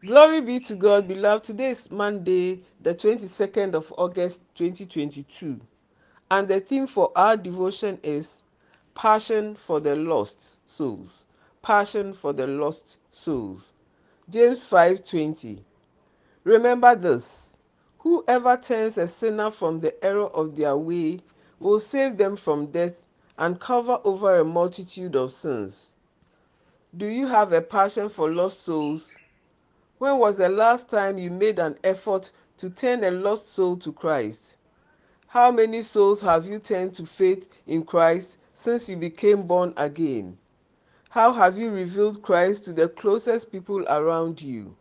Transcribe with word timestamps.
Glory 0.00 0.40
be 0.42 0.60
to 0.60 0.76
God, 0.76 1.08
beloved. 1.08 1.42
Today 1.42 1.70
is 1.70 1.90
Monday, 1.90 2.62
the 2.80 2.94
22nd 2.94 3.74
of 3.74 3.92
August 3.98 4.42
2022, 4.54 5.58
and 6.30 6.46
the 6.46 6.60
theme 6.60 6.86
for 6.86 7.10
our 7.16 7.36
devotion 7.36 7.98
is 8.04 8.44
Passion 8.94 9.56
for 9.56 9.80
the 9.80 9.96
Lost 9.96 10.60
Souls. 10.68 11.26
Passion 11.62 12.12
for 12.12 12.32
the 12.32 12.46
Lost 12.46 12.98
Souls. 13.10 13.72
James 14.30 14.64
5:20. 14.64 15.64
Remember 16.44 16.94
this: 16.94 17.56
Whoever 17.98 18.56
turns 18.56 18.98
a 18.98 19.08
sinner 19.08 19.50
from 19.50 19.80
the 19.80 20.04
error 20.04 20.28
of 20.28 20.54
their 20.54 20.76
way 20.76 21.18
will 21.58 21.80
save 21.80 22.16
them 22.16 22.36
from 22.36 22.66
death 22.66 23.04
and 23.36 23.58
cover 23.58 23.98
over 24.04 24.36
a 24.36 24.44
multitude 24.44 25.16
of 25.16 25.32
sins. 25.32 25.94
Do 26.96 27.06
you 27.06 27.26
have 27.26 27.50
a 27.50 27.60
passion 27.60 28.08
for 28.08 28.30
lost 28.30 28.62
souls? 28.62 29.16
When 29.98 30.18
was 30.18 30.38
the 30.38 30.48
last 30.48 30.88
time 30.88 31.18
you 31.18 31.28
made 31.28 31.58
an 31.58 31.76
effort 31.82 32.30
to 32.58 32.70
turn 32.70 33.02
a 33.02 33.10
lost 33.10 33.52
soul 33.52 33.76
to 33.78 33.92
Christ? 33.92 34.56
How 35.26 35.50
many 35.50 35.82
souls 35.82 36.22
have 36.22 36.46
you 36.46 36.60
turned 36.60 36.94
to 36.94 37.04
faith 37.04 37.48
in 37.66 37.82
Christ 37.82 38.38
since 38.54 38.88
you 38.88 38.96
became 38.96 39.42
born 39.42 39.74
again? 39.76 40.38
How 41.10 41.32
have 41.32 41.58
you 41.58 41.70
revealed 41.70 42.22
Christ 42.22 42.64
to 42.66 42.72
the 42.72 42.88
closest 42.88 43.50
people 43.50 43.84
around 43.88 44.40
you? 44.40 44.76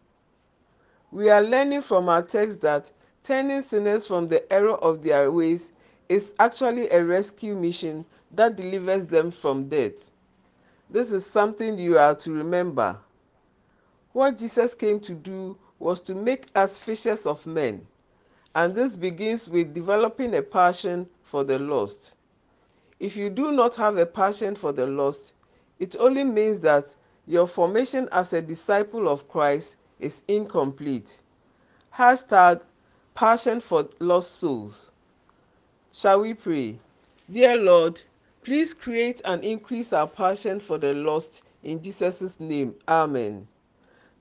We 1.11 1.31
are 1.31 1.41
learning 1.41 1.81
from 1.81 2.09
our 2.09 2.21
text 2.21 2.61
that 2.61 2.91
turning 3.23 3.63
sinners 3.63 4.05
from 4.05 4.27
the 4.27 4.51
error 4.53 4.75
of 4.75 5.01
their 5.03 5.31
ways 5.31 5.73
is 6.09 6.35
actually 6.37 6.89
a 6.89 7.03
rescue 7.03 7.55
mission 7.55 8.05
that 8.31 8.55
delivers 8.55 9.07
them 9.07 9.31
from 9.31 9.67
death. 9.67 10.11
This 10.91 11.11
is 11.11 11.25
something 11.25 11.79
you 11.79 11.97
are 11.97 12.13
to 12.15 12.31
remember. 12.31 12.99
What 14.17 14.35
Jesus 14.35 14.73
came 14.73 14.99
to 15.01 15.13
do 15.13 15.55
was 15.77 16.01
to 16.01 16.15
make 16.15 16.47
us 16.55 16.79
fishers 16.79 17.27
of 17.27 17.45
men, 17.45 17.85
and 18.55 18.73
this 18.73 18.97
begins 18.97 19.47
with 19.47 19.75
developing 19.75 20.33
a 20.33 20.41
passion 20.41 21.07
for 21.21 21.43
the 21.43 21.59
lost. 21.59 22.15
If 22.99 23.15
you 23.15 23.29
do 23.29 23.51
not 23.51 23.75
have 23.75 23.95
a 23.97 24.07
passion 24.07 24.55
for 24.55 24.71
the 24.71 24.87
lost, 24.87 25.35
it 25.77 25.95
only 25.99 26.23
means 26.23 26.61
that 26.61 26.95
your 27.27 27.45
formation 27.45 28.09
as 28.11 28.33
a 28.33 28.41
disciple 28.41 29.07
of 29.07 29.29
Christ 29.29 29.77
is 29.99 30.23
incomplete. 30.27 31.21
Hashtag 31.95 32.61
passion 33.13 33.59
for 33.59 33.87
lost 33.99 34.39
souls. 34.39 34.91
Shall 35.93 36.21
we 36.21 36.33
pray? 36.33 36.79
Dear 37.29 37.55
Lord, 37.55 38.01
please 38.43 38.73
create 38.73 39.21
and 39.25 39.45
increase 39.45 39.93
our 39.93 40.07
passion 40.07 40.59
for 40.59 40.79
the 40.79 40.93
lost 40.93 41.45
in 41.61 41.83
Jesus' 41.83 42.39
name. 42.39 42.73
Amen. 42.87 43.47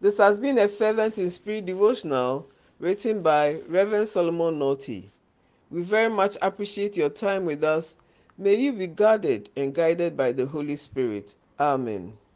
This 0.00 0.18
has 0.18 0.38
been 0.38 0.58
a 0.58 0.68
fervent 0.68 1.18
in 1.18 1.30
spirit 1.30 1.66
devotional 1.66 2.46
written 2.78 3.22
by 3.22 3.60
Reverend 3.66 4.08
Solomon 4.08 4.58
Naughty. 4.58 5.10
We 5.70 5.82
very 5.82 6.10
much 6.10 6.36
appreciate 6.42 6.96
your 6.96 7.08
time 7.10 7.46
with 7.46 7.64
us. 7.64 7.96
May 8.38 8.56
you 8.56 8.74
be 8.74 8.88
guarded 8.88 9.50
and 9.56 9.74
guided 9.74 10.16
by 10.16 10.32
the 10.32 10.46
Holy 10.46 10.76
Spirit. 10.76 11.34
Amen. 11.58 12.18